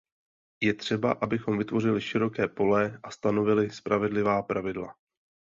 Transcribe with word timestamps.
Je 0.63 0.73
třeba, 0.73 1.11
abychom 1.11 1.57
vytvořili 1.57 2.01
široké 2.01 2.47
pole 2.47 2.99
a 3.03 3.11
stanovili 3.11 3.69
spravedlivá 3.69 4.41
pravidla. 4.41 4.95